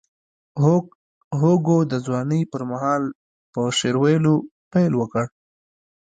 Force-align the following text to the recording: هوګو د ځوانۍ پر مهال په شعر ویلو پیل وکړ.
هوګو 1.39 1.77
د 1.91 1.93
ځوانۍ 2.05 2.41
پر 2.51 2.61
مهال 2.71 3.03
په 3.53 3.61
شعر 3.77 3.95
ویلو 3.99 4.35
پیل 4.71 4.93
وکړ. 4.97 5.25